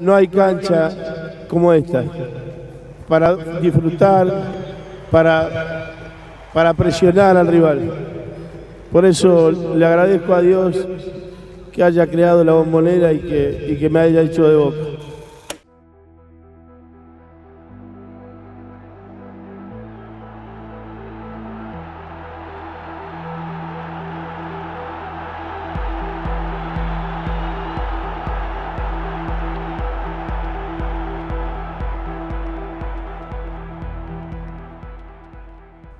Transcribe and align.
No 0.00 0.14
hay 0.14 0.28
cancha 0.28 0.90
como 1.48 1.72
esta 1.72 2.02
para 3.10 3.36
disfrutar, 3.60 4.28
para, 5.10 5.90
para 6.54 6.72
presionar 6.74 7.36
al 7.36 7.48
rival. 7.48 7.90
Por 8.92 9.04
eso 9.04 9.50
le 9.50 9.84
agradezco 9.84 10.32
a 10.32 10.40
Dios 10.40 10.76
que 11.72 11.82
haya 11.82 12.06
creado 12.06 12.44
la 12.44 12.52
bombonera 12.52 13.12
y 13.12 13.18
que, 13.18 13.66
y 13.70 13.76
que 13.76 13.90
me 13.90 14.00
haya 14.00 14.22
hecho 14.22 14.48
de 14.48 14.56
boca. 14.56 14.76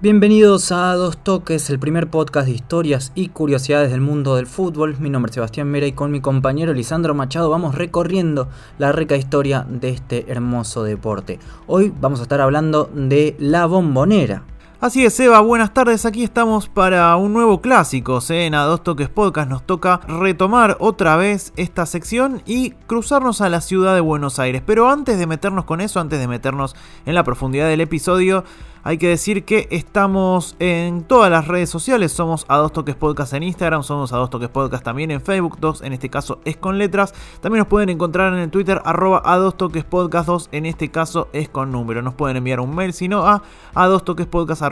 Bienvenidos 0.03 0.73
a 0.73 0.95
Dos 0.95 1.19
Toques, 1.19 1.69
el 1.69 1.79
primer 1.79 2.09
podcast 2.09 2.47
de 2.47 2.55
historias 2.55 3.13
y 3.15 3.29
curiosidades 3.29 3.91
del 3.91 4.01
mundo 4.01 4.35
del 4.35 4.47
fútbol. 4.47 4.97
Mi 4.99 5.11
nombre 5.11 5.29
es 5.29 5.35
Sebastián 5.35 5.71
Mera 5.71 5.87
y 5.87 5.93
con 5.93 6.11
mi 6.11 6.23
compañero 6.23 6.73
Lisandro 6.73 7.15
Machado 7.15 7.51
vamos 7.51 7.75
recorriendo 7.75 8.49
la 8.79 8.93
rica 8.93 9.17
historia 9.17 9.67
de 9.69 9.91
este 9.91 10.25
hermoso 10.33 10.85
deporte. 10.85 11.39
Hoy 11.67 11.93
vamos 12.01 12.21
a 12.21 12.23
estar 12.23 12.41
hablando 12.41 12.89
de 12.95 13.37
la 13.39 13.67
bombonera. 13.67 14.43
Así 14.81 15.05
es, 15.05 15.21
Eva, 15.21 15.41
buenas 15.41 15.75
tardes. 15.75 16.07
Aquí 16.07 16.25
estamos 16.25 16.71
para 16.71 17.15
un 17.17 17.35
nuevo 17.35 17.61
clásico. 17.61 18.21
En 18.31 18.55
A 18.55 18.63
Dos 18.63 18.83
Toques 18.83 19.11
Podcast 19.11 19.51
nos 19.51 19.67
toca 19.67 20.01
retomar 20.09 20.79
otra 20.81 21.17
vez 21.17 21.53
esta 21.57 21.85
sección 21.85 22.41
y 22.47 22.71
cruzarnos 22.87 23.43
a 23.43 23.51
la 23.51 23.61
ciudad 23.61 23.95
de 23.95 24.01
Buenos 24.01 24.39
Aires. 24.39 24.63
Pero 24.65 24.89
antes 24.89 25.19
de 25.19 25.27
meternos 25.27 25.67
con 25.67 25.83
eso, 25.83 26.01
antes 26.01 26.19
de 26.19 26.27
meternos 26.27 26.75
en 27.05 27.15
la 27.15 27.25
profundidad 27.25 27.69
del 27.69 27.83
episodio, 27.83 28.45
hay 28.83 28.99
que 28.99 29.09
decir 29.09 29.45
que 29.45 29.69
estamos 29.71 30.57
en 30.59 31.03
todas 31.03 31.31
las 31.31 31.47
redes 31.47 31.69
sociales. 31.69 32.13
Somos 32.13 32.47
a 32.49 32.57
dos 32.57 32.73
toques 32.73 32.95
podcast 32.95 33.35
en 33.35 33.43
Instagram, 33.43 33.83
somos 33.83 34.13
a 34.13 34.17
dos 34.17 34.31
toques 34.31 34.49
podcast 34.49 34.83
también 34.83 35.11
en 35.11 35.21
Facebook. 35.21 35.59
Dos 35.61 35.83
en 35.83 35.93
este 35.93 36.09
caso 36.09 36.41
es 36.45 36.57
con 36.57 36.79
letras. 36.79 37.15
También 37.41 37.61
nos 37.61 37.69
pueden 37.69 37.91
encontrar 37.91 38.33
en 38.33 38.41
el 38.41 38.51
Twitter 38.51 38.81
arroba 38.85 39.23
a 39.25 39.37
dos 39.37 39.57
toques 39.57 39.85
podcast 39.85 40.27
2. 40.27 40.49
En 40.53 40.67
este 40.67 40.91
caso 40.91 41.29
es 41.33 41.49
con 41.49 41.73
número. 41.73 42.01
Nos 42.03 42.15
pueden 42.15 42.37
enviar 42.37 42.61
un 42.61 42.75
mail, 42.75 42.93
sino 42.93 43.27
a 43.27 43.43
a 43.75 43.87
dos 43.87 44.05
toques 44.05 44.27
podcast. 44.27 44.63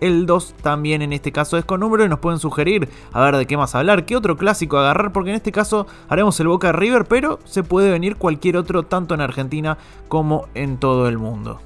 El 0.00 0.26
2 0.26 0.54
también 0.60 1.02
en 1.02 1.12
este 1.12 1.32
caso 1.32 1.56
es 1.56 1.64
con 1.64 1.80
número 1.80 2.04
y 2.04 2.08
nos 2.08 2.18
pueden 2.18 2.38
sugerir 2.38 2.88
a 3.12 3.22
ver 3.22 3.36
de 3.36 3.46
qué 3.46 3.56
más 3.56 3.74
hablar, 3.74 4.04
qué 4.04 4.16
otro 4.16 4.36
clásico 4.36 4.76
agarrar, 4.76 5.12
porque 5.12 5.30
en 5.30 5.36
este 5.36 5.52
caso 5.52 5.86
haremos 6.08 6.38
el 6.40 6.48
Boca 6.48 6.72
River, 6.72 7.06
pero 7.06 7.38
se 7.44 7.62
puede 7.62 7.90
venir 7.90 8.16
cualquier 8.16 8.56
otro 8.56 8.82
tanto 8.82 9.14
en 9.14 9.20
Argentina 9.20 9.78
como 10.08 10.48
en 10.54 10.78
todo 10.78 11.08
el 11.08 11.16
mundo. 11.16 11.60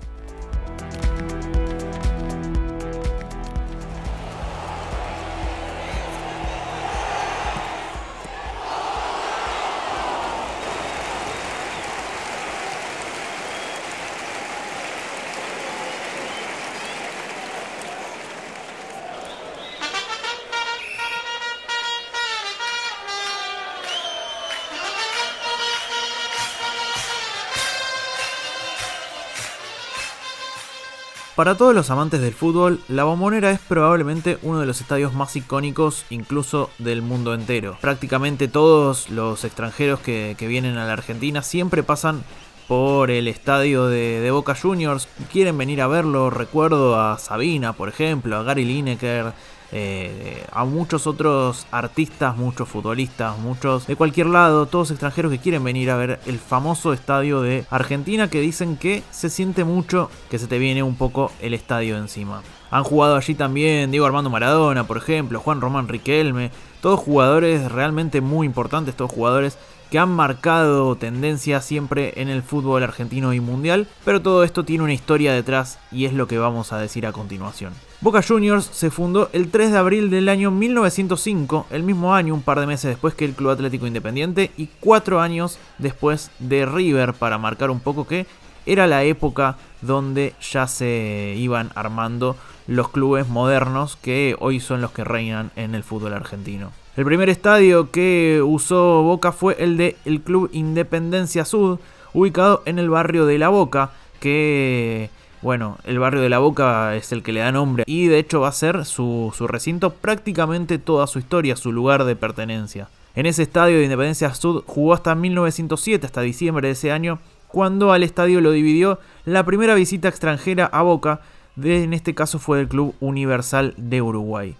Para 31.39 31.57
todos 31.57 31.73
los 31.73 31.89
amantes 31.91 32.21
del 32.21 32.35
fútbol, 32.35 32.81
la 32.89 33.05
Bombonera 33.05 33.53
es 33.53 33.61
probablemente 33.61 34.39
uno 34.43 34.59
de 34.59 34.67
los 34.67 34.81
estadios 34.81 35.15
más 35.15 35.37
icónicos 35.37 36.05
incluso 36.11 36.69
del 36.79 37.01
mundo 37.01 37.33
entero. 37.33 37.79
Prácticamente 37.81 38.49
todos 38.49 39.09
los 39.09 39.45
extranjeros 39.45 40.01
que, 40.01 40.35
vienen 40.41 40.79
a 40.79 40.85
la 40.85 40.95
Argentina 40.95 41.43
siempre 41.43 41.85
pasan 41.85 42.25
por 42.67 43.13
el 43.13 43.29
estadio 43.29 43.87
de, 43.87 44.29
Boca 44.33 44.57
Juniors, 44.57 45.07
quieren 45.31 45.57
venir 45.57 45.81
a 45.81 45.87
verlo, 45.87 46.29
recuerdo 46.29 47.01
a 47.01 47.19
Sabina, 47.19 47.73
por 47.73 47.89
ejemplo, 47.89 48.37
a 48.37 48.43
Gary 48.43 48.65
Lineker, 48.65 49.33
eh, 49.71 50.45
a 50.51 50.65
muchos 50.65 51.07
otros 51.07 51.67
artistas, 51.71 52.37
muchos 52.37 52.69
futbolistas, 52.69 53.39
muchos 53.39 53.87
de 53.87 53.97
cualquier 53.97 54.27
lado, 54.27 54.67
todos 54.67 54.91
extranjeros 54.91 55.31
que 55.31 55.39
quieren 55.39 55.63
venir 55.63 55.91
a 55.91 55.97
ver 55.97 56.21
el 56.27 56.39
famoso 56.39 56.93
estadio 56.93 57.43
de 57.43 57.67
Argentina 57.71 58.29
que 58.29 58.41
dicen 58.41 58.77
que 58.77 59.03
se 59.11 59.29
siente 59.29 59.65
mucho 59.65 60.11
que 60.31 60.39
se 60.39 60.47
te 60.47 60.59
viene 60.59 60.83
un 60.83 60.97
poco 60.97 61.31
el 61.41 61.55
estadio 61.55 61.99
encima. 61.99 62.43
Han 62.71 62.85
jugado 62.85 63.17
allí 63.17 63.35
también 63.35 63.91
Diego 63.91 64.07
Armando 64.07 64.31
Maradona, 64.31 64.87
por 64.87 64.99
ejemplo, 64.99 65.41
Juan 65.41 65.61
Román 65.61 65.89
Riquelme, 65.89 66.51
todos 66.81 67.01
jugadores 67.01 67.71
realmente 67.71 68.21
muy 68.21 68.47
importantes, 68.47 68.95
todos 68.95 69.11
jugadores 69.11 69.59
que 69.91 69.99
han 69.99 70.11
marcado 70.11 70.95
tendencia 70.97 71.61
siempre 71.61 72.13
en 72.17 72.29
el 72.29 72.43
fútbol 72.43 72.83
argentino 72.83 73.33
y 73.33 73.41
mundial, 73.41 73.89
pero 74.05 74.23
todo 74.23 74.45
esto 74.45 74.65
tiene 74.65 74.85
una 74.85 74.93
historia 74.93 75.33
detrás 75.33 75.79
y 75.91 76.05
es 76.05 76.13
lo 76.13 76.27
que 76.27 76.39
vamos 76.39 76.73
a 76.73 76.79
decir 76.79 77.07
a 77.07 77.13
continuación. 77.13 77.73
Boca 78.01 78.23
Juniors 78.23 78.65
se 78.65 78.91
fundó 78.91 79.29
el 79.33 79.51
3 79.51 79.73
de 79.73 79.79
abril 79.79 80.11
del 80.11 80.29
año 80.29 80.51
1905, 80.51 81.67
el 81.71 81.83
mismo 81.83 82.15
año, 82.15 82.33
un 82.33 82.43
par 82.43 82.61
de 82.61 82.67
meses 82.67 82.91
después 82.91 83.15
que 83.15 83.25
el 83.25 83.35
Club 83.35 83.51
Atlético 83.51 83.87
Independiente 83.87 84.53
y 84.57 84.69
cuatro 84.79 85.21
años 85.21 85.59
después 85.79 86.31
de 86.39 86.65
River, 86.65 87.15
para 87.15 87.39
marcar 87.39 87.71
un 87.71 87.81
poco 87.81 88.07
que 88.07 88.27
era 88.67 88.87
la 88.87 89.03
época 89.03 89.57
donde 89.81 90.35
ya 90.41 90.67
se 90.67 91.35
iban 91.37 91.71
armando 91.75 92.37
los 92.67 92.91
clubes 92.91 93.27
modernos 93.27 93.97
que 93.97 94.37
hoy 94.39 94.61
son 94.61 94.81
los 94.81 94.93
que 94.93 95.05
reinan 95.05 95.51
en 95.57 95.75
el 95.75 95.83
fútbol 95.83 96.13
argentino. 96.13 96.71
El 96.99 97.05
primer 97.05 97.29
estadio 97.29 97.93
que 97.93 98.43
usó 98.45 99.05
Boca 99.05 99.31
fue 99.31 99.55
el 99.61 99.77
de 99.77 99.95
el 100.05 100.21
Club 100.21 100.51
Independencia 100.53 101.45
Sud, 101.45 101.79
ubicado 102.13 102.61
en 102.67 102.81
el 102.81 102.91
barrio 102.91 103.25
de 103.25 103.39
La 103.39 103.51
Boca, 103.51 103.93
que 104.19 105.09
bueno, 105.41 105.79
el 105.85 106.01
barrio 106.01 106.21
de 106.21 106.29
La 106.29 106.41
Boca 106.41 106.97
es 106.97 107.13
el 107.13 107.23
que 107.23 107.33
le 107.33 107.39
da 107.39 107.53
nombre 107.53 107.85
y 107.87 108.09
de 108.09 108.19
hecho 108.19 108.41
va 108.41 108.49
a 108.49 108.53
ser 108.53 108.85
su, 108.85 109.33
recinto 109.47 109.91
prácticamente 109.91 110.79
toda 110.79 111.07
su 111.07 111.21
historia, 111.21 111.55
su 111.55 111.71
lugar 111.71 112.03
de 112.03 112.17
pertenencia. 112.17 112.89
En 113.15 113.27
ese 113.27 113.45
estadio 113.45 113.77
de 113.77 113.85
Independencia 113.85 114.35
Sud 114.35 114.65
jugó 114.67 114.93
hasta 114.93 115.15
1907, 115.15 116.05
hasta 116.05 116.21
diciembre 116.23 116.67
de 116.67 116.73
ese 116.73 116.91
año, 116.91 117.21
cuando 117.47 117.93
al 117.93 118.03
estadio 118.03 118.41
lo 118.41 118.51
dividió 118.51 118.99
la 119.25 119.45
primera 119.45 119.77
visita 119.77 120.09
extranjera 120.09 120.67
a 120.67 120.83
Boca, 120.83 121.21
de, 121.55 121.85
en 121.85 121.93
este 121.93 122.17
caso 122.17 122.41
fue 122.41 122.59
del 122.59 122.67
Club 122.67 122.97
Universal 122.99 123.75
de 123.77 124.03
Uruguay. 124.03 124.57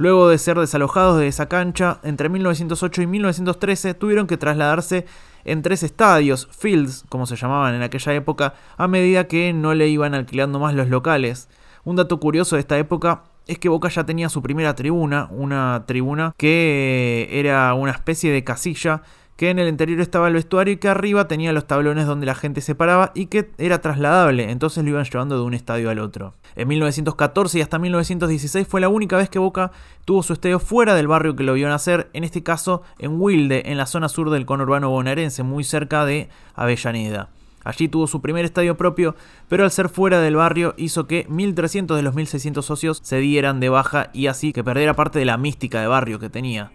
Luego 0.00 0.30
de 0.30 0.38
ser 0.38 0.58
desalojados 0.58 1.18
de 1.18 1.28
esa 1.28 1.46
cancha, 1.50 2.00
entre 2.02 2.30
1908 2.30 3.02
y 3.02 3.06
1913 3.06 3.92
tuvieron 3.92 4.26
que 4.26 4.38
trasladarse 4.38 5.04
en 5.44 5.60
tres 5.60 5.82
estadios, 5.82 6.48
fields, 6.58 7.04
como 7.10 7.26
se 7.26 7.36
llamaban 7.36 7.74
en 7.74 7.82
aquella 7.82 8.14
época, 8.14 8.54
a 8.78 8.88
medida 8.88 9.28
que 9.28 9.52
no 9.52 9.74
le 9.74 9.88
iban 9.88 10.14
alquilando 10.14 10.58
más 10.58 10.72
los 10.72 10.88
locales. 10.88 11.50
Un 11.84 11.96
dato 11.96 12.18
curioso 12.18 12.56
de 12.56 12.60
esta 12.60 12.78
época 12.78 13.24
es 13.46 13.58
que 13.58 13.68
Boca 13.68 13.90
ya 13.90 14.06
tenía 14.06 14.30
su 14.30 14.40
primera 14.40 14.74
tribuna, 14.74 15.28
una 15.32 15.84
tribuna 15.86 16.32
que 16.38 17.28
era 17.32 17.74
una 17.74 17.92
especie 17.92 18.32
de 18.32 18.42
casilla 18.42 19.02
que 19.40 19.48
en 19.48 19.58
el 19.58 19.68
interior 19.68 20.02
estaba 20.02 20.28
el 20.28 20.34
vestuario 20.34 20.74
y 20.74 20.76
que 20.76 20.88
arriba 20.88 21.26
tenía 21.26 21.54
los 21.54 21.66
tablones 21.66 22.06
donde 22.06 22.26
la 22.26 22.34
gente 22.34 22.60
se 22.60 22.74
paraba 22.74 23.10
y 23.14 23.24
que 23.24 23.50
era 23.56 23.80
trasladable, 23.80 24.50
entonces 24.50 24.84
lo 24.84 24.90
iban 24.90 25.06
llevando 25.06 25.38
de 25.38 25.44
un 25.44 25.54
estadio 25.54 25.88
al 25.88 25.98
otro. 25.98 26.34
En 26.56 26.68
1914 26.68 27.58
y 27.58 27.62
hasta 27.62 27.78
1916 27.78 28.68
fue 28.68 28.82
la 28.82 28.90
única 28.90 29.16
vez 29.16 29.30
que 29.30 29.38
Boca 29.38 29.72
tuvo 30.04 30.22
su 30.22 30.34
estadio 30.34 30.58
fuera 30.58 30.94
del 30.94 31.08
barrio 31.08 31.36
que 31.36 31.42
lo 31.42 31.54
vio 31.54 31.70
nacer, 31.70 32.10
en 32.12 32.24
este 32.24 32.42
caso 32.42 32.82
en 32.98 33.18
Wilde, 33.18 33.62
en 33.64 33.78
la 33.78 33.86
zona 33.86 34.10
sur 34.10 34.28
del 34.28 34.44
conurbano 34.44 34.90
bonaerense, 34.90 35.42
muy 35.42 35.64
cerca 35.64 36.04
de 36.04 36.28
Avellaneda. 36.54 37.30
Allí 37.64 37.88
tuvo 37.88 38.06
su 38.08 38.20
primer 38.20 38.44
estadio 38.44 38.76
propio, 38.76 39.16
pero 39.48 39.64
al 39.64 39.70
ser 39.70 39.88
fuera 39.88 40.20
del 40.20 40.36
barrio 40.36 40.74
hizo 40.76 41.06
que 41.06 41.24
1300 41.30 41.96
de 41.96 42.02
los 42.02 42.14
1600 42.14 42.62
socios 42.62 43.00
se 43.02 43.16
dieran 43.20 43.58
de 43.58 43.70
baja 43.70 44.10
y 44.12 44.26
así 44.26 44.52
que 44.52 44.62
perdiera 44.62 44.92
parte 44.92 45.18
de 45.18 45.24
la 45.24 45.38
mística 45.38 45.80
de 45.80 45.86
barrio 45.86 46.18
que 46.18 46.28
tenía. 46.28 46.72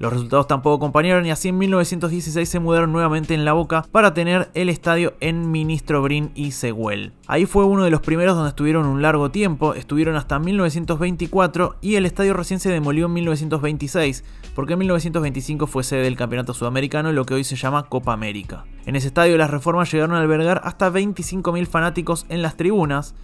Los 0.00 0.14
resultados 0.14 0.46
tampoco 0.46 0.76
acompañaron 0.76 1.26
y 1.26 1.30
así 1.30 1.50
en 1.50 1.58
1916 1.58 2.48
se 2.48 2.58
mudaron 2.58 2.90
nuevamente 2.90 3.34
en 3.34 3.44
La 3.44 3.52
Boca 3.52 3.84
para 3.92 4.14
tener 4.14 4.50
el 4.54 4.70
estadio 4.70 5.12
en 5.20 5.50
Ministro 5.50 6.00
Brin 6.00 6.30
y 6.34 6.52
Seguel. 6.52 7.12
Ahí 7.26 7.44
fue 7.44 7.66
uno 7.66 7.84
de 7.84 7.90
los 7.90 8.00
primeros 8.00 8.34
donde 8.34 8.48
estuvieron 8.48 8.86
un 8.86 9.02
largo 9.02 9.30
tiempo, 9.30 9.74
estuvieron 9.74 10.16
hasta 10.16 10.38
1924 10.38 11.76
y 11.82 11.96
el 11.96 12.06
estadio 12.06 12.32
recién 12.32 12.60
se 12.60 12.70
demolió 12.70 13.04
en 13.04 13.12
1926, 13.12 14.24
porque 14.54 14.72
en 14.72 14.78
1925 14.78 15.66
fue 15.66 15.84
sede 15.84 16.04
del 16.04 16.16
Campeonato 16.16 16.54
Sudamericano, 16.54 17.12
lo 17.12 17.26
que 17.26 17.34
hoy 17.34 17.44
se 17.44 17.56
llama 17.56 17.82
Copa 17.82 18.14
América. 18.14 18.64
En 18.86 18.96
ese 18.96 19.08
estadio 19.08 19.36
las 19.36 19.50
reformas 19.50 19.92
llegaron 19.92 20.16
a 20.16 20.20
albergar 20.20 20.62
hasta 20.64 20.90
25.000 20.90 21.66
fanáticos 21.66 22.24
en 22.30 22.40
las 22.40 22.56
tribunas, 22.56 23.14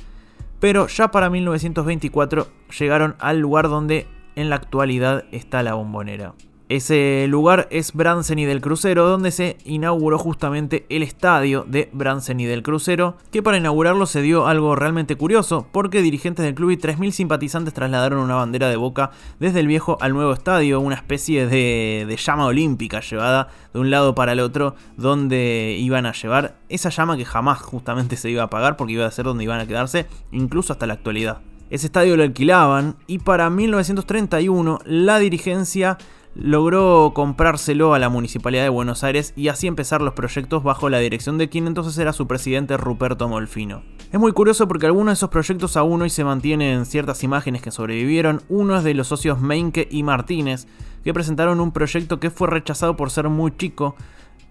pero 0.61 0.89
ya 0.89 1.11
para 1.11 1.31
1924 1.31 2.47
llegaron 2.79 3.17
al 3.19 3.39
lugar 3.39 3.71
donde 3.71 4.07
en 4.35 4.51
la 4.51 4.57
actualidad 4.57 5.25
está 5.33 5.63
la 5.63 5.73
bombonera. 5.73 6.35
Ese 6.69 7.27
lugar 7.29 7.69
es 7.71 7.93
Bransen 7.93 8.41
y 8.41 8.45
del 8.45 8.61
Crucero, 8.61 9.07
donde 9.07 9.31
se 9.31 9.57
inauguró 9.65 10.19
justamente 10.19 10.85
el 10.89 11.05
estadio 11.05 11.65
de 11.69 11.89
Bransen 11.93 12.41
y 12.41 12.45
del 12.45 12.65
Crucero, 12.65 13.17
que 13.31 13.41
para 13.41 13.59
inaugurarlo 13.59 14.05
se 14.07 14.21
dio 14.21 14.49
algo 14.49 14.75
realmente 14.75 15.15
curioso, 15.15 15.69
porque 15.71 16.03
dirigentes 16.03 16.45
del 16.45 16.57
club 16.57 16.73
y 16.73 16.77
3.000 16.77 17.13
simpatizantes 17.13 17.73
trasladaron 17.73 18.19
una 18.19 18.35
bandera 18.35 18.69
de 18.69 18.75
boca 18.75 19.13
desde 19.39 19.61
el 19.61 19.69
viejo 19.69 19.97
al 20.01 20.13
nuevo 20.13 20.33
estadio, 20.33 20.81
una 20.81 20.97
especie 20.97 21.47
de, 21.47 22.05
de 22.09 22.17
llama 22.17 22.47
olímpica 22.47 22.99
llevada 22.99 23.47
de 23.73 23.79
un 23.79 23.93
lado 23.93 24.17
para 24.17 24.33
el 24.33 24.41
otro, 24.41 24.75
donde 24.97 25.77
iban 25.79 26.05
a 26.05 26.15
llevar 26.15 26.57
esa 26.69 26.89
llama 26.89 27.17
que 27.17 27.25
jamás 27.25 27.61
justamente 27.61 28.17
se 28.17 28.29
iba 28.29 28.43
a 28.43 28.47
apagar, 28.47 28.77
porque 28.77 28.95
iba 28.95 29.07
a 29.07 29.11
ser 29.13 29.27
donde 29.27 29.45
iban 29.45 29.61
a 29.61 29.67
quedarse, 29.67 30.07
incluso 30.33 30.73
hasta 30.73 30.89
la 30.89 30.95
actualidad. 30.95 31.43
Ese 31.69 31.87
estadio 31.87 32.17
lo 32.17 32.23
alquilaban 32.23 32.97
y 33.09 33.19
para 33.19 33.51
1931 33.51 34.79
la 34.85 35.19
dirigencia 35.19 35.99
logró 36.39 37.13
comprárselo 37.15 37.95
a 37.95 37.99
la 37.99 38.11
Municipalidad 38.11 38.63
de 38.63 38.69
Buenos 38.69 39.03
Aires 39.05 39.33
y 39.37 39.49
así 39.49 39.67
empezar 39.67 40.03
los 40.03 40.13
proyectos 40.13 40.63
bajo 40.63 40.91
la 40.91 40.99
dirección 40.99 41.39
de 41.39 41.49
quien 41.49 41.67
entonces 41.67 41.97
era 41.97 42.13
su 42.13 42.27
presidente 42.27 42.77
Ruperto 42.77 43.27
Molfino. 43.29 43.83
Es 44.13 44.21
muy 44.21 44.33
curioso 44.33 44.69
porque 44.69 44.87
algunos 44.87 45.13
de 45.13 45.15
esos 45.15 45.31
proyectos 45.31 45.77
aún 45.77 46.03
hoy 46.03 46.11
se 46.11 46.25
mantienen 46.25 46.85
ciertas 46.85 47.25
imágenes 47.25 47.63
que 47.63 47.71
sobrevivieron. 47.71 48.43
Uno 48.49 48.77
es 48.77 48.85
de 48.85 48.95
los 48.95 49.09
socios 49.09 49.41
Meinke 49.41 49.89
y 49.91 50.03
Martínez, 50.03 50.67
que 51.03 51.15
presentaron 51.15 51.61
un 51.61 51.73
proyecto 51.73 52.21
que 52.21 52.31
fue 52.31 52.49
rechazado 52.49 52.97
por 52.97 53.11
ser 53.11 53.29
muy 53.31 53.57
chico, 53.57 53.97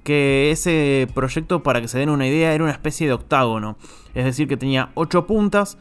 que 0.03 0.51
ese 0.51 1.07
proyecto, 1.13 1.61
para 1.61 1.81
que 1.81 1.87
se 1.87 1.99
den 1.99 2.09
una 2.09 2.27
idea, 2.27 2.53
era 2.53 2.63
una 2.63 2.73
especie 2.73 3.07
de 3.07 3.13
octágono. 3.13 3.77
Es 4.15 4.25
decir, 4.25 4.47
que 4.47 4.57
tenía 4.57 4.89
8 4.95 5.27
puntas, 5.27 5.77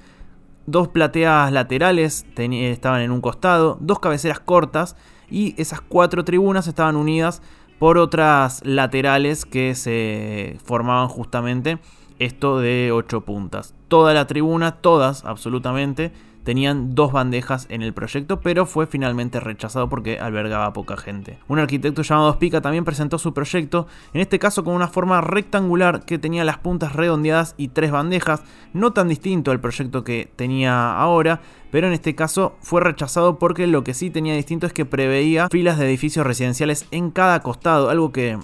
dos 0.67 0.89
plateas 0.89 1.51
laterales 1.51 2.27
estaban 2.37 3.01
en 3.01 3.11
un 3.11 3.21
costado, 3.21 3.79
dos 3.81 4.01
cabeceras 4.01 4.41
cortas 4.41 4.97
y 5.31 5.55
esas 5.61 5.81
cuatro 5.81 6.25
tribunas 6.25 6.67
estaban 6.67 6.97
unidas 6.97 7.43
por 7.79 7.99
otras 7.99 8.61
laterales 8.65 9.45
que 9.45 9.75
se 9.75 10.59
formaban 10.65 11.09
justamente 11.09 11.79
esto 12.19 12.59
de 12.59 12.91
ocho 12.93 13.23
puntas. 13.23 13.75
Toda 13.89 14.15
la 14.15 14.27
tribuna, 14.27 14.73
todas 14.73 15.25
absolutamente, 15.25 16.13
tenían 16.45 16.95
dos 16.95 17.11
bandejas 17.11 17.67
en 17.71 17.83
el 17.83 17.93
proyecto, 17.93 18.41
pero 18.41 18.67
fue 18.67 18.87
finalmente 18.87 19.41
rechazado 19.41 19.89
porque 19.89 20.19
albergaba 20.21 20.73
poca 20.73 20.97
gente. 20.97 21.39
Un 21.49 21.59
arquitecto 21.59 22.03
llamado 22.03 22.35
Spica 22.35 22.61
también 22.61 22.85
presentó 22.85 23.19
su 23.19 23.33
proyecto, 23.35 23.87
en 24.13 24.21
este 24.21 24.39
caso 24.39 24.63
con 24.63 24.75
una 24.75 24.89
forma 24.89 25.21
rectangular 25.23 26.05
que 26.05 26.19
tenía 26.19 26.45
las 26.45 26.59
puntas 26.59 26.93
redondeadas 26.93 27.55
y 27.57 27.69
tres 27.69 27.91
bandejas, 27.91 28.43
no 28.73 28.93
tan 28.93 29.09
distinto 29.09 29.51
al 29.51 29.61
proyecto 29.61 30.05
que 30.05 30.31
tenía 30.37 30.97
ahora, 30.97 31.41
pero 31.71 31.87
en 31.87 31.95
este 31.95 32.15
caso 32.15 32.57
fue 32.61 32.81
rechazado 32.81 33.39
porque 33.39 33.67
lo 33.67 33.83
que 33.83 33.95
sí 33.95 34.11
tenía 34.11 34.35
distinto 34.35 34.67
es 34.67 34.73
que 34.73 34.85
preveía 34.85 35.49
filas 35.49 35.79
de 35.79 35.87
edificios 35.87 36.27
residenciales 36.27 36.87
en 36.91 37.11
cada 37.11 37.41
costado, 37.41 37.89
algo 37.89 38.13
que 38.13 38.39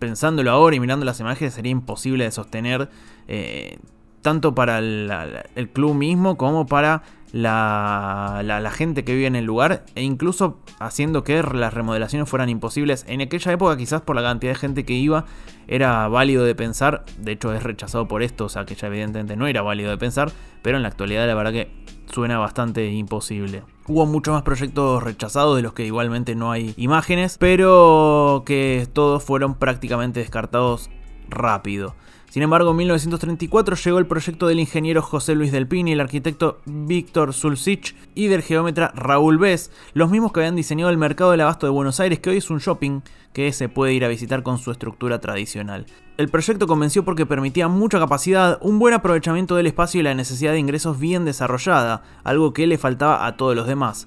pensándolo 0.00 0.50
ahora 0.50 0.74
y 0.74 0.80
mirando 0.80 1.06
las 1.06 1.20
imágenes 1.20 1.54
sería 1.54 1.70
imposible 1.70 2.24
de 2.24 2.32
sostener. 2.32 2.90
Eh, 3.28 3.78
tanto 4.22 4.54
para 4.54 4.78
el, 4.78 5.70
club 5.72 5.94
mismo 5.94 6.36
como 6.36 6.66
para 6.66 7.02
la, 7.32 8.42
la, 8.44 8.70
gente 8.70 9.04
que 9.04 9.14
vive 9.14 9.26
en 9.26 9.36
el 9.36 9.44
lugar 9.44 9.84
e 9.94 10.02
incluso 10.02 10.58
haciendo 10.78 11.22
que 11.24 11.42
las 11.42 11.72
remodelaciones 11.72 12.28
fueran 12.28 12.48
imposibles. 12.48 13.04
En 13.08 13.20
aquella 13.20 13.52
época 13.52 13.76
quizás 13.76 14.02
por 14.02 14.16
la 14.16 14.22
cantidad 14.22 14.52
de 14.52 14.58
gente 14.58 14.84
que 14.84 14.94
iba 14.94 15.26
era 15.68 16.08
válido 16.08 16.44
de 16.44 16.54
pensar, 16.54 17.04
de 17.18 17.32
hecho 17.32 17.52
es 17.52 17.62
rechazado 17.62 18.08
por 18.08 18.22
esto, 18.22 18.46
o 18.46 18.48
sea 18.48 18.64
que 18.64 18.74
ya 18.74 18.88
evidentemente 18.88 19.36
no 19.36 19.46
era 19.46 19.62
válido 19.62 19.90
de 19.90 19.98
pensar, 19.98 20.32
pero 20.62 20.76
en 20.76 20.82
la 20.82 20.88
actualidad 20.88 21.26
la 21.26 21.34
verdad 21.34 21.52
que 21.52 21.70
suena 22.12 22.38
bastante 22.38 22.90
imposible. 22.90 23.62
Hubo 23.86 24.06
muchos 24.06 24.34
más 24.34 24.42
proyectos 24.42 25.02
rechazados 25.02 25.56
de 25.56 25.62
los 25.62 25.72
que 25.72 25.84
igualmente 25.84 26.34
no 26.34 26.50
hay 26.50 26.74
imágenes, 26.76 27.38
pero 27.38 28.42
que 28.44 28.88
todos 28.92 29.22
fueron 29.22 29.54
prácticamente 29.54 30.20
descartados 30.20 30.90
rápido. 31.28 31.94
Sin 32.30 32.44
embargo, 32.44 32.70
en 32.70 32.76
1934 32.76 33.74
llegó 33.74 33.98
el 33.98 34.06
proyecto 34.06 34.46
del 34.46 34.60
ingeniero 34.60 35.02
José 35.02 35.34
Luis 35.34 35.50
Del 35.50 35.66
Pini, 35.66 35.90
el 35.90 36.00
arquitecto 36.00 36.60
Víctor 36.64 37.34
Sulcich 37.34 37.96
y 38.14 38.28
del 38.28 38.42
geómetra 38.42 38.92
Raúl 38.94 39.36
Bess, 39.36 39.72
los 39.94 40.10
mismos 40.10 40.30
que 40.32 40.38
habían 40.38 40.54
diseñado 40.54 40.92
el 40.92 40.96
mercado 40.96 41.32
del 41.32 41.40
abasto 41.40 41.66
de 41.66 41.72
Buenos 41.72 41.98
Aires, 41.98 42.20
que 42.20 42.30
hoy 42.30 42.36
es 42.36 42.48
un 42.48 42.60
shopping 42.60 43.00
que 43.32 43.52
se 43.52 43.68
puede 43.68 43.94
ir 43.94 44.04
a 44.04 44.08
visitar 44.08 44.44
con 44.44 44.58
su 44.58 44.70
estructura 44.70 45.18
tradicional. 45.18 45.86
El 46.18 46.28
proyecto 46.28 46.68
convenció 46.68 47.04
porque 47.04 47.26
permitía 47.26 47.66
mucha 47.66 47.98
capacidad, 47.98 48.58
un 48.60 48.78
buen 48.78 48.94
aprovechamiento 48.94 49.56
del 49.56 49.66
espacio 49.66 50.00
y 50.00 50.04
la 50.04 50.14
necesidad 50.14 50.52
de 50.52 50.60
ingresos 50.60 51.00
bien 51.00 51.24
desarrollada, 51.24 52.04
algo 52.22 52.52
que 52.52 52.68
le 52.68 52.78
faltaba 52.78 53.26
a 53.26 53.36
todos 53.36 53.56
los 53.56 53.66
demás. 53.66 54.06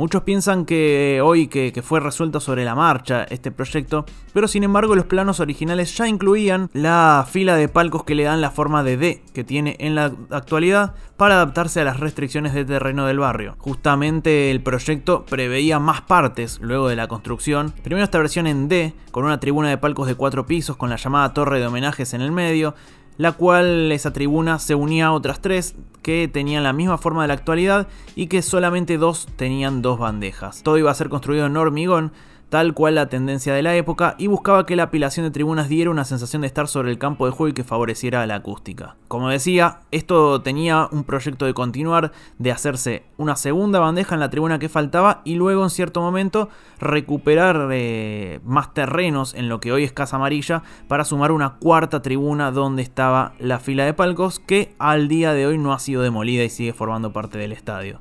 Muchos 0.00 0.22
piensan 0.22 0.64
que 0.64 1.20
hoy 1.22 1.48
que, 1.48 1.78
fue 1.82 2.00
resuelto 2.00 2.40
sobre 2.40 2.64
la 2.64 2.74
marcha 2.74 3.24
este 3.24 3.50
proyecto, 3.50 4.06
pero 4.32 4.48
sin 4.48 4.64
embargo 4.64 4.94
los 4.94 5.04
planos 5.04 5.40
originales 5.40 5.94
ya 5.94 6.08
incluían 6.08 6.70
la 6.72 7.26
fila 7.30 7.54
de 7.56 7.68
palcos 7.68 8.04
que 8.04 8.14
le 8.14 8.22
dan 8.22 8.40
la 8.40 8.50
forma 8.50 8.82
de 8.82 8.96
D 8.96 9.22
que 9.34 9.44
tiene 9.44 9.76
en 9.78 9.94
la 9.94 10.10
actualidad 10.30 10.94
para 11.18 11.34
adaptarse 11.34 11.82
a 11.82 11.84
las 11.84 12.00
restricciones 12.00 12.54
de 12.54 12.64
terreno 12.64 13.04
del 13.04 13.18
barrio. 13.18 13.56
Justamente 13.58 14.50
el 14.50 14.62
proyecto 14.62 15.26
preveía 15.26 15.78
más 15.78 16.00
partes 16.00 16.60
luego 16.62 16.88
de 16.88 16.96
la 16.96 17.06
construcción. 17.06 17.74
Primero 17.82 18.02
esta 18.02 18.16
versión 18.16 18.46
en 18.46 18.68
D, 18.68 18.94
con 19.10 19.26
una 19.26 19.38
tribuna 19.38 19.68
de 19.68 19.76
palcos 19.76 20.06
de 20.06 20.14
cuatro 20.14 20.46
pisos 20.46 20.78
con 20.78 20.88
la 20.88 20.96
llamada 20.96 21.34
torre 21.34 21.60
de 21.60 21.66
homenajes 21.66 22.14
en 22.14 22.22
el 22.22 22.32
medio, 22.32 22.74
la 23.20 23.32
cual 23.32 23.92
esa 23.92 24.14
tribuna 24.14 24.58
se 24.58 24.74
unía 24.74 25.08
a 25.08 25.12
otras 25.12 25.42
tres 25.42 25.74
que 26.00 26.26
tenían 26.26 26.62
la 26.62 26.72
misma 26.72 26.96
forma 26.96 27.20
de 27.20 27.28
la 27.28 27.34
actualidad 27.34 27.86
y 28.16 28.28
que 28.28 28.40
solamente 28.40 28.96
dos 28.96 29.28
tenían 29.36 29.82
dos 29.82 29.98
bandejas. 29.98 30.62
Todo 30.62 30.78
iba 30.78 30.90
a 30.90 30.94
ser 30.94 31.10
construido 31.10 31.44
en 31.44 31.54
hormigón, 31.58 32.12
tal 32.50 32.74
cual 32.74 32.96
la 32.96 33.08
tendencia 33.08 33.54
de 33.54 33.62
la 33.62 33.74
época, 33.76 34.16
y 34.18 34.26
buscaba 34.26 34.66
que 34.66 34.76
la 34.76 34.82
apilación 34.84 35.24
de 35.24 35.30
tribunas 35.30 35.68
diera 35.68 35.90
una 35.90 36.04
sensación 36.04 36.42
de 36.42 36.48
estar 36.48 36.68
sobre 36.68 36.90
el 36.90 36.98
campo 36.98 37.24
de 37.24 37.32
juego 37.32 37.48
y 37.48 37.54
que 37.54 37.64
favoreciera 37.64 38.22
a 38.22 38.26
la 38.26 38.34
acústica. 38.34 38.96
Como 39.08 39.28
decía, 39.28 39.80
esto 39.92 40.42
tenía 40.42 40.88
un 40.90 41.04
proyecto 41.04 41.46
de 41.46 41.54
continuar, 41.54 42.12
de 42.38 42.52
hacerse 42.52 43.04
una 43.16 43.36
segunda 43.36 43.78
bandeja 43.78 44.14
en 44.14 44.20
la 44.20 44.30
tribuna 44.30 44.58
que 44.58 44.68
faltaba 44.68 45.22
y 45.24 45.36
luego 45.36 45.62
en 45.62 45.70
cierto 45.70 46.00
momento 46.00 46.48
recuperar 46.80 47.68
eh, 47.72 48.40
más 48.44 48.74
terrenos 48.74 49.34
en 49.34 49.48
lo 49.48 49.60
que 49.60 49.72
hoy 49.72 49.84
es 49.84 49.92
Casa 49.92 50.16
Amarilla 50.16 50.62
para 50.88 51.04
sumar 51.04 51.32
una 51.32 51.54
cuarta 51.54 52.02
tribuna 52.02 52.50
donde 52.50 52.82
estaba 52.82 53.32
la 53.38 53.60
fila 53.60 53.84
de 53.84 53.94
palcos 53.94 54.40
que 54.40 54.74
al 54.78 55.08
día 55.08 55.32
de 55.32 55.46
hoy 55.46 55.56
no 55.56 55.72
ha 55.72 55.78
sido 55.78 56.02
demolida 56.02 56.42
y 56.42 56.50
sigue 56.50 56.72
formando 56.72 57.12
parte 57.12 57.38
del 57.38 57.52
estadio. 57.52 58.00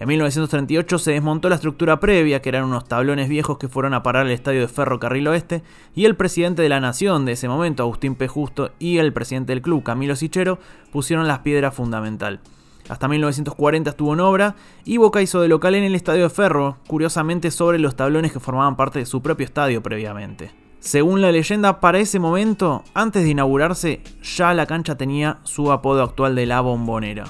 En 0.00 0.08
1938 0.08 0.98
se 0.98 1.12
desmontó 1.12 1.48
la 1.48 1.54
estructura 1.54 2.00
previa, 2.00 2.42
que 2.42 2.48
eran 2.48 2.64
unos 2.64 2.86
tablones 2.86 3.28
viejos 3.28 3.58
que 3.58 3.68
fueron 3.68 3.94
a 3.94 4.02
parar 4.02 4.26
al 4.26 4.32
estadio 4.32 4.60
de 4.60 4.68
Ferrocarril 4.68 5.28
Oeste, 5.28 5.62
y 5.94 6.04
el 6.04 6.16
presidente 6.16 6.62
de 6.62 6.68
la 6.68 6.80
Nación 6.80 7.24
de 7.24 7.32
ese 7.32 7.48
momento, 7.48 7.84
Agustín 7.84 8.16
P. 8.16 8.26
Justo, 8.26 8.72
y 8.80 8.98
el 8.98 9.12
presidente 9.12 9.52
del 9.52 9.62
club, 9.62 9.84
Camilo 9.84 10.16
Sichero, 10.16 10.58
pusieron 10.90 11.28
las 11.28 11.40
piedras 11.40 11.74
fundamental. 11.74 12.40
Hasta 12.88 13.08
1940 13.08 13.90
estuvo 13.90 14.12
en 14.12 14.20
obra 14.20 14.56
y 14.84 14.98
Boca 14.98 15.22
hizo 15.22 15.40
de 15.40 15.48
local 15.48 15.74
en 15.74 15.84
el 15.84 15.94
estadio 15.94 16.24
de 16.24 16.30
Ferro, 16.30 16.76
curiosamente 16.86 17.50
sobre 17.50 17.78
los 17.78 17.96
tablones 17.96 18.32
que 18.32 18.40
formaban 18.40 18.76
parte 18.76 18.98
de 18.98 19.06
su 19.06 19.22
propio 19.22 19.46
estadio 19.46 19.82
previamente. 19.82 20.50
Según 20.80 21.22
la 21.22 21.32
leyenda, 21.32 21.80
para 21.80 21.98
ese 21.98 22.18
momento, 22.18 22.84
antes 22.92 23.22
de 23.22 23.30
inaugurarse, 23.30 24.02
ya 24.22 24.52
la 24.52 24.66
cancha 24.66 24.96
tenía 24.96 25.38
su 25.44 25.72
apodo 25.72 26.02
actual 26.02 26.34
de 26.34 26.44
la 26.44 26.60
bombonera. 26.60 27.24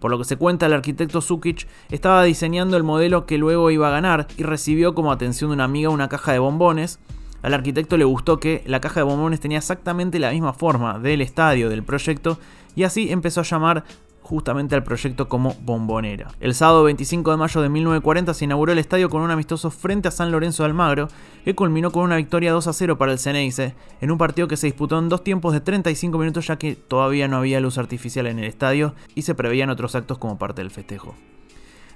Por 0.00 0.10
lo 0.10 0.18
que 0.18 0.24
se 0.24 0.36
cuenta, 0.36 0.66
el 0.66 0.72
arquitecto 0.72 1.20
Sukic 1.20 1.66
estaba 1.90 2.22
diseñando 2.22 2.76
el 2.76 2.84
modelo 2.84 3.26
que 3.26 3.38
luego 3.38 3.70
iba 3.70 3.88
a 3.88 3.92
ganar 3.92 4.28
y 4.36 4.42
recibió 4.42 4.94
como 4.94 5.12
atención 5.12 5.50
de 5.50 5.54
una 5.54 5.64
amiga 5.64 5.90
una 5.90 6.08
caja 6.08 6.32
de 6.32 6.38
bombones. 6.38 7.00
Al 7.42 7.54
arquitecto 7.54 7.96
le 7.96 8.04
gustó 8.04 8.38
que 8.38 8.62
la 8.66 8.80
caja 8.80 9.00
de 9.00 9.04
bombones 9.04 9.40
tenía 9.40 9.58
exactamente 9.58 10.18
la 10.18 10.30
misma 10.30 10.52
forma 10.52 10.98
del 10.98 11.20
estadio 11.20 11.68
del 11.68 11.82
proyecto 11.82 12.38
y 12.74 12.84
así 12.84 13.10
empezó 13.10 13.40
a 13.40 13.44
llamar 13.44 13.84
justamente 14.28 14.74
al 14.74 14.84
proyecto 14.84 15.26
como 15.26 15.54
bombonera. 15.62 16.28
El 16.38 16.54
sábado 16.54 16.84
25 16.84 17.30
de 17.30 17.36
mayo 17.38 17.62
de 17.62 17.70
1940 17.70 18.34
se 18.34 18.44
inauguró 18.44 18.72
el 18.72 18.78
estadio 18.78 19.08
con 19.08 19.22
un 19.22 19.30
amistoso 19.30 19.70
frente 19.70 20.08
a 20.08 20.10
San 20.10 20.30
Lorenzo 20.30 20.62
de 20.62 20.68
Almagro, 20.68 21.08
que 21.46 21.54
culminó 21.54 21.90
con 21.90 22.02
una 22.02 22.16
victoria 22.16 22.52
2 22.52 22.66
a 22.66 22.74
0 22.74 22.98
para 22.98 23.12
el 23.12 23.18
Ceneice, 23.18 23.74
en 24.02 24.10
un 24.10 24.18
partido 24.18 24.46
que 24.46 24.58
se 24.58 24.66
disputó 24.66 24.98
en 24.98 25.08
dos 25.08 25.24
tiempos 25.24 25.54
de 25.54 25.62
35 25.62 26.18
minutos 26.18 26.46
ya 26.46 26.56
que 26.56 26.76
todavía 26.76 27.26
no 27.26 27.38
había 27.38 27.58
luz 27.60 27.78
artificial 27.78 28.26
en 28.26 28.38
el 28.38 28.44
estadio 28.44 28.94
y 29.14 29.22
se 29.22 29.34
preveían 29.34 29.70
otros 29.70 29.94
actos 29.94 30.18
como 30.18 30.38
parte 30.38 30.60
del 30.60 30.70
festejo. 30.70 31.14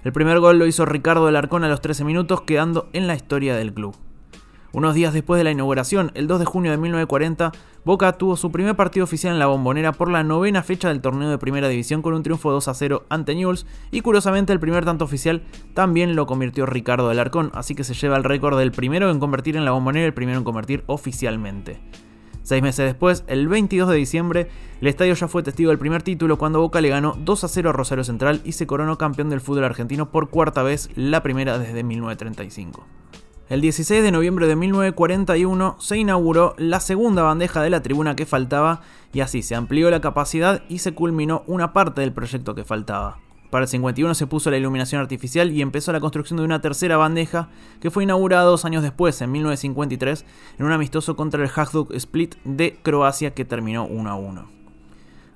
El 0.02 0.12
primer 0.14 0.40
gol 0.40 0.58
lo 0.58 0.66
hizo 0.66 0.86
Ricardo 0.86 1.26
Alarcón 1.26 1.64
a 1.64 1.68
los 1.68 1.82
13 1.82 2.04
minutos, 2.04 2.40
quedando 2.40 2.88
en 2.94 3.06
la 3.06 3.14
historia 3.14 3.54
del 3.56 3.74
club. 3.74 3.94
Unos 4.74 4.94
días 4.94 5.12
después 5.12 5.38
de 5.38 5.44
la 5.44 5.50
inauguración, 5.50 6.12
el 6.14 6.26
2 6.26 6.40
de 6.40 6.46
junio 6.46 6.70
de 6.70 6.78
1940, 6.78 7.52
Boca 7.84 8.12
tuvo 8.12 8.38
su 8.38 8.50
primer 8.50 8.74
partido 8.74 9.04
oficial 9.04 9.34
en 9.34 9.38
la 9.38 9.46
bombonera 9.46 9.92
por 9.92 10.10
la 10.10 10.24
novena 10.24 10.62
fecha 10.62 10.88
del 10.88 11.02
torneo 11.02 11.28
de 11.28 11.36
primera 11.36 11.68
división 11.68 12.00
con 12.00 12.14
un 12.14 12.22
triunfo 12.22 12.50
2 12.50 12.68
a 12.68 12.74
0 12.74 13.04
ante 13.10 13.34
Newell's 13.34 13.66
y 13.90 14.00
curiosamente 14.00 14.50
el 14.50 14.60
primer 14.60 14.86
tanto 14.86 15.04
oficial 15.04 15.42
también 15.74 16.16
lo 16.16 16.24
convirtió 16.24 16.64
Ricardo 16.64 17.10
Alarcón, 17.10 17.50
así 17.52 17.74
que 17.74 17.84
se 17.84 17.92
lleva 17.92 18.16
el 18.16 18.24
récord 18.24 18.58
del 18.58 18.72
primero 18.72 19.10
en 19.10 19.20
convertir 19.20 19.58
en 19.58 19.66
la 19.66 19.72
bombonera 19.72 20.04
y 20.04 20.06
el 20.06 20.14
primero 20.14 20.38
en 20.38 20.44
convertir 20.44 20.84
oficialmente. 20.86 21.78
Seis 22.42 22.62
meses 22.62 22.86
después, 22.86 23.24
el 23.26 23.48
22 23.48 23.90
de 23.90 23.96
diciembre, 23.96 24.48
el 24.80 24.88
estadio 24.88 25.12
ya 25.12 25.28
fue 25.28 25.42
testigo 25.42 25.68
del 25.68 25.78
primer 25.78 26.02
título 26.02 26.38
cuando 26.38 26.60
Boca 26.60 26.80
le 26.80 26.88
ganó 26.88 27.14
2 27.18 27.44
a 27.44 27.48
0 27.48 27.68
a 27.68 27.72
Rosario 27.74 28.04
Central 28.04 28.40
y 28.42 28.52
se 28.52 28.66
coronó 28.66 28.96
campeón 28.96 29.28
del 29.28 29.42
fútbol 29.42 29.64
argentino 29.64 30.10
por 30.10 30.30
cuarta 30.30 30.62
vez, 30.62 30.88
la 30.96 31.22
primera 31.22 31.58
desde 31.58 31.84
1935. 31.84 32.86
El 33.52 33.60
16 33.60 34.02
de 34.02 34.12
noviembre 34.12 34.46
de 34.46 34.56
1941 34.56 35.76
se 35.78 35.98
inauguró 35.98 36.54
la 36.56 36.80
segunda 36.80 37.22
bandeja 37.22 37.60
de 37.60 37.68
la 37.68 37.82
tribuna 37.82 38.16
que 38.16 38.24
faltaba 38.24 38.80
y 39.12 39.20
así 39.20 39.42
se 39.42 39.54
amplió 39.54 39.90
la 39.90 40.00
capacidad 40.00 40.62
y 40.70 40.78
se 40.78 40.94
culminó 40.94 41.42
una 41.46 41.74
parte 41.74 42.00
del 42.00 42.14
proyecto 42.14 42.54
que 42.54 42.64
faltaba. 42.64 43.18
Para 43.50 43.64
el 43.64 43.68
51 43.68 44.14
se 44.14 44.26
puso 44.26 44.50
la 44.50 44.56
iluminación 44.56 45.02
artificial 45.02 45.52
y 45.52 45.60
empezó 45.60 45.92
la 45.92 46.00
construcción 46.00 46.38
de 46.38 46.46
una 46.46 46.62
tercera 46.62 46.96
bandeja 46.96 47.50
que 47.82 47.90
fue 47.90 48.04
inaugurada 48.04 48.44
dos 48.44 48.64
años 48.64 48.82
después, 48.82 49.20
en 49.20 49.30
1953, 49.32 50.24
en 50.58 50.64
un 50.64 50.72
amistoso 50.72 51.14
contra 51.14 51.44
el 51.44 51.50
Hajduk 51.54 51.92
Split 51.92 52.36
de 52.44 52.78
Croacia 52.82 53.34
que 53.34 53.44
terminó 53.44 53.84
1 53.84 54.10
a 54.10 54.14
1. 54.14 54.48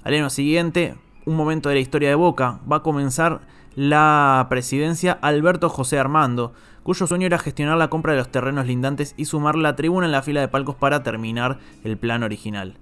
Al 0.05 0.15
año 0.15 0.31
siguiente, 0.31 0.95
un 1.27 1.37
momento 1.37 1.69
de 1.69 1.75
la 1.75 1.83
historia 1.83 2.09
de 2.09 2.15
Boca, 2.15 2.61
va 2.73 2.77
a 2.77 2.83
comenzar 2.83 3.43
la 3.75 4.47
presidencia 4.49 5.13
Alberto 5.13 5.69
José 5.69 5.99
Armando, 5.99 6.55
cuyo 6.87 7.09
sueño 7.09 7.27
era 7.27 7.39
gestionar 7.39 7.77
la 7.77 7.91
compra 7.91 8.13
de 8.13 8.19
los 8.19 8.31
terrenos 8.31 8.65
lindantes 8.65 9.15
y 9.17 9.25
sumar 9.25 9.57
la 9.57 9.75
tribuna 9.75 10.07
en 10.07 10.13
la 10.13 10.23
fila 10.23 10.41
de 10.41 10.47
palcos 10.47 10.77
para 10.77 11.03
terminar 11.03 11.59
el 11.83 11.97
plan 11.97 12.23
original. 12.23 12.75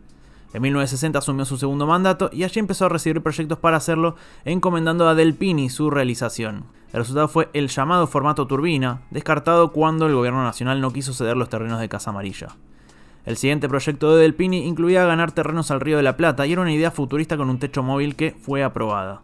En 0.52 0.60
1960 0.60 1.20
asumió 1.20 1.46
su 1.46 1.56
segundo 1.56 1.86
mandato 1.86 2.28
y 2.30 2.44
allí 2.44 2.60
empezó 2.60 2.84
a 2.84 2.90
recibir 2.90 3.22
proyectos 3.22 3.58
para 3.58 3.78
hacerlo, 3.78 4.16
encomendando 4.44 5.08
a 5.08 5.14
Del 5.14 5.32
Pini 5.32 5.70
su 5.70 5.88
realización. 5.88 6.64
El 6.92 6.98
resultado 6.98 7.28
fue 7.28 7.48
el 7.54 7.68
llamado 7.68 8.06
formato 8.06 8.46
turbina, 8.46 9.00
descartado 9.10 9.72
cuando 9.72 10.06
el 10.06 10.14
gobierno 10.14 10.44
nacional 10.44 10.82
no 10.82 10.92
quiso 10.92 11.14
ceder 11.14 11.38
los 11.38 11.48
terrenos 11.48 11.80
de 11.80 11.88
Casa 11.88 12.10
Amarilla. 12.10 12.48
El 13.24 13.38
siguiente 13.38 13.70
proyecto 13.70 14.14
de 14.14 14.20
Del 14.20 14.34
Pini 14.34 14.66
incluía 14.66 15.06
ganar 15.06 15.32
terrenos 15.32 15.70
al 15.70 15.80
Río 15.80 15.96
de 15.96 16.02
la 16.02 16.18
Plata 16.18 16.46
y 16.46 16.52
era 16.52 16.60
una 16.60 16.74
idea 16.74 16.90
futurista 16.90 17.38
con 17.38 17.48
un 17.48 17.58
techo 17.58 17.82
móvil 17.82 18.16
que 18.16 18.32
fue 18.32 18.62
aprobada. 18.62 19.22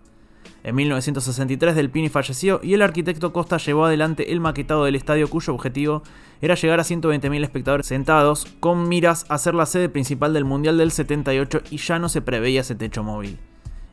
En 0.63 0.75
1963 0.75 1.75
Del 1.75 1.89
Pini 1.89 2.11
falleció 2.11 2.61
y 2.63 2.75
el 2.75 2.83
arquitecto 2.83 3.33
Costa 3.33 3.57
llevó 3.57 3.87
adelante 3.87 4.33
el 4.33 4.41
maquetado 4.41 4.85
del 4.85 4.95
estadio 4.95 5.29
cuyo 5.29 5.55
objetivo 5.55 6.03
era 6.43 6.55
llegar 6.55 6.81
a 6.81 6.85
120.000 6.85 7.43
espectadores 7.43 7.87
sentados 7.87 8.47
con 8.61 8.89
miras 8.89 9.25
a 9.31 9.39
ser 9.39 9.55
la 9.55 9.65
sede 9.65 9.89
principal 9.89 10.35
del 10.35 10.45
Mundial 10.45 10.77
del 10.77 10.91
78 10.91 11.63
y 11.71 11.79
ya 11.79 11.99
no 11.99 12.11
se 12.11 12.21
preveía 12.21 12.61
ese 12.61 12.75
techo 12.75 13.03
móvil. 13.03 13.39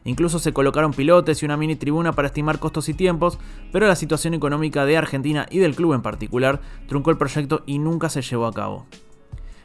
Incluso 0.04 0.40
se 0.40 0.54
colocaron 0.54 0.94
pilotes 0.94 1.42
y 1.42 1.46
una 1.46 1.58
mini 1.58 1.76
tribuna 1.76 2.14
para 2.14 2.28
estimar 2.28 2.60
costos 2.60 2.88
y 2.90 2.94
tiempos, 2.94 3.40
pero 3.72 3.88
la 3.88 3.96
situación 3.96 4.34
económica 4.34 4.86
de 4.86 4.98
Argentina 4.98 5.46
y 5.50 5.60
del 5.60 5.76
club 5.76 5.94
en 5.94 6.02
particular 6.02 6.62
truncó 6.88 7.12
el 7.12 7.18
proyecto 7.18 7.64
y 7.66 7.80
nunca 7.80 8.10
se 8.10 8.22
llevó 8.22 8.46
a 8.46 8.54
cabo. 8.54 8.86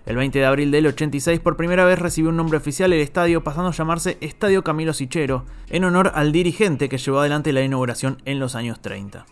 El 0.04 0.16
20 0.16 0.37
de 0.37 0.47
abril 0.47 0.73
del 0.73 0.88
86 0.88 1.38
por 1.38 1.56
primera 1.56 1.85
vez 1.85 1.97
recibió 1.97 2.30
un 2.30 2.37
nombre 2.37 2.59
oficial 2.59 2.92
el 2.92 3.00
estadio 3.00 3.44
pasando 3.44 3.68
a 3.68 3.73
llamarse 3.73 4.18
Estadio 4.21 4.64
Camilo 4.64 4.92
Sichero, 4.92 5.44
en 5.71 5.85
honor 5.85 6.11
al 6.16 6.32
dirigente 6.32 6.88
que 6.88 6.99
llevó 6.99 7.21
adelante 7.21 7.52
la 7.52 7.62
inauguración 7.62 8.21
en 8.25 8.40
los 8.40 8.56
años 8.56 8.80
30. 8.80 9.26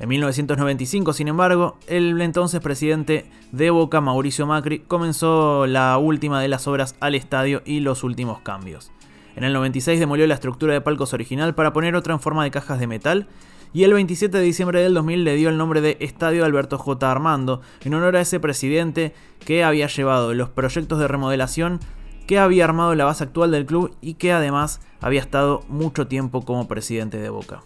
En 0.00 0.08
1995, 0.08 1.12
sin 1.12 1.28
embargo, 1.28 1.78
el 1.86 2.20
entonces 2.22 2.60
presidente 2.60 3.26
de 3.52 3.68
Boca, 3.68 4.00
Mauricio 4.00 4.46
Macri, 4.46 4.78
comenzó 4.80 5.66
la 5.66 5.98
última 5.98 6.40
de 6.40 6.48
las 6.48 6.66
obras 6.66 6.96
al 7.00 7.14
estadio 7.14 7.62
y 7.66 7.80
los 7.80 8.02
últimos 8.02 8.40
cambios. 8.40 8.92
En 9.36 9.44
el 9.44 9.52
96 9.52 10.00
demolió 10.00 10.26
la 10.26 10.34
estructura 10.34 10.72
de 10.72 10.80
palcos 10.80 11.12
original 11.12 11.54
para 11.54 11.74
poner 11.74 11.96
otra 11.96 12.14
en 12.14 12.20
forma 12.20 12.44
de 12.44 12.50
cajas 12.50 12.80
de 12.80 12.86
metal 12.86 13.28
y 13.76 13.84
el 13.84 13.92
27 13.92 14.38
de 14.38 14.42
diciembre 14.42 14.80
del 14.80 14.94
2000 14.94 15.22
le 15.22 15.36
dio 15.36 15.50
el 15.50 15.58
nombre 15.58 15.82
de 15.82 15.98
Estadio 16.00 16.46
Alberto 16.46 16.78
J. 16.78 17.10
Armando, 17.10 17.60
en 17.84 17.92
honor 17.92 18.16
a 18.16 18.22
ese 18.22 18.40
presidente 18.40 19.12
que 19.44 19.64
había 19.64 19.86
llevado 19.86 20.32
los 20.32 20.48
proyectos 20.48 20.98
de 20.98 21.06
remodelación, 21.06 21.80
que 22.26 22.38
había 22.38 22.64
armado 22.64 22.94
la 22.94 23.04
base 23.04 23.24
actual 23.24 23.50
del 23.50 23.66
club 23.66 23.94
y 24.00 24.14
que 24.14 24.32
además 24.32 24.80
había 25.02 25.20
estado 25.20 25.62
mucho 25.68 26.06
tiempo 26.06 26.40
como 26.40 26.66
presidente 26.68 27.18
de 27.18 27.28
Boca. 27.28 27.64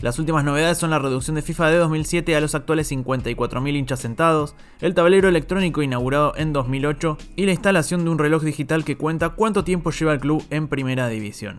Las 0.00 0.18
últimas 0.18 0.42
novedades 0.42 0.76
son 0.76 0.90
la 0.90 0.98
reducción 0.98 1.36
de 1.36 1.42
FIFA 1.42 1.70
de 1.70 1.76
2007 1.76 2.34
a 2.34 2.40
los 2.40 2.56
actuales 2.56 2.90
54.000 2.90 3.76
hinchas 3.76 4.00
sentados, 4.00 4.56
el 4.80 4.94
tablero 4.94 5.28
electrónico 5.28 5.84
inaugurado 5.84 6.32
en 6.34 6.52
2008 6.52 7.16
y 7.36 7.46
la 7.46 7.52
instalación 7.52 8.02
de 8.02 8.10
un 8.10 8.18
reloj 8.18 8.42
digital 8.42 8.84
que 8.84 8.96
cuenta 8.96 9.28
cuánto 9.28 9.62
tiempo 9.62 9.92
lleva 9.92 10.14
el 10.14 10.18
club 10.18 10.44
en 10.50 10.66
primera 10.66 11.06
división. 11.06 11.58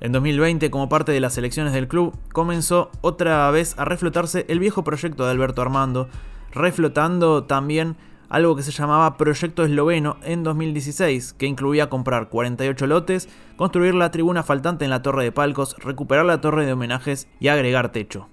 En 0.00 0.12
2020, 0.12 0.70
como 0.70 0.88
parte 0.88 1.10
de 1.10 1.20
las 1.20 1.36
elecciones 1.38 1.72
del 1.72 1.88
club, 1.88 2.16
comenzó 2.32 2.90
otra 3.00 3.50
vez 3.50 3.76
a 3.78 3.84
reflotarse 3.84 4.46
el 4.48 4.60
viejo 4.60 4.84
proyecto 4.84 5.24
de 5.24 5.32
Alberto 5.32 5.60
Armando, 5.60 6.08
reflotando 6.52 7.44
también 7.44 7.96
algo 8.28 8.54
que 8.54 8.62
se 8.62 8.70
llamaba 8.70 9.16
Proyecto 9.16 9.64
Esloveno 9.64 10.18
en 10.22 10.44
2016, 10.44 11.32
que 11.32 11.46
incluía 11.46 11.88
comprar 11.88 12.28
48 12.28 12.86
lotes, 12.86 13.28
construir 13.56 13.94
la 13.94 14.12
tribuna 14.12 14.44
faltante 14.44 14.84
en 14.84 14.90
la 14.90 15.02
torre 15.02 15.24
de 15.24 15.32
palcos, 15.32 15.74
recuperar 15.78 16.26
la 16.26 16.40
torre 16.40 16.64
de 16.64 16.74
homenajes 16.74 17.26
y 17.40 17.48
agregar 17.48 17.90
techo. 17.90 18.28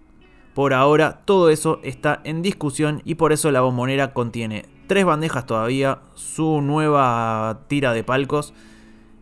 Por 0.54 0.74
ahora, 0.74 1.22
todo 1.26 1.50
eso 1.50 1.80
está 1.84 2.22
en 2.26 2.44
discusión 2.44 3.02
y 3.06 3.16
por 3.16 3.34
eso 3.34 3.50
la 3.52 3.62
bombonera 3.62 4.14
contiene 4.14 4.66
tres 4.88 5.04
bandejas 5.04 5.48
todavía, 5.48 6.00
su 6.14 6.62
nueva 6.62 7.62
tira 7.68 7.94
de 7.94 8.04
palcos 8.04 8.54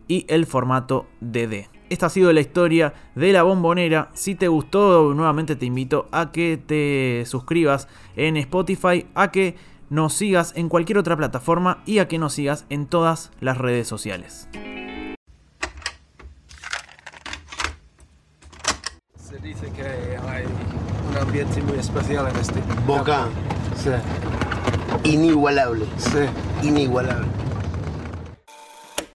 y 0.08 0.26
el 0.28 0.44
formato 0.44 1.06
DD. 1.20 1.73
Esta 1.90 2.06
ha 2.06 2.10
sido 2.10 2.32
la 2.32 2.40
historia 2.40 2.94
de 3.14 3.32
la 3.32 3.42
bombonera. 3.42 4.10
Si 4.14 4.34
te 4.34 4.48
gustó, 4.48 5.12
nuevamente 5.14 5.54
te 5.54 5.66
invito 5.66 6.08
a 6.12 6.32
que 6.32 6.56
te 6.56 7.24
suscribas 7.26 7.88
en 8.16 8.36
Spotify, 8.38 9.06
a 9.14 9.30
que 9.30 9.56
nos 9.90 10.14
sigas 10.14 10.52
en 10.56 10.68
cualquier 10.68 10.98
otra 10.98 11.16
plataforma 11.16 11.82
y 11.84 11.98
a 11.98 12.08
que 12.08 12.18
nos 12.18 12.32
sigas 12.32 12.64
en 12.70 12.86
todas 12.86 13.30
las 13.40 13.58
redes 13.58 13.86
sociales. 13.86 14.48
Se 19.18 19.38
dice 19.38 19.70
que 19.70 19.84
hay 19.84 20.44
un 21.10 21.16
ambiente 21.18 21.62
muy 21.62 21.78
especial 21.78 22.28
en 22.28 22.36
este. 22.36 22.60
Boca. 22.86 23.26
Sí, 23.76 23.90
Inigualable. 25.04 25.84
sí. 25.98 26.66
Inigualable. 26.66 27.43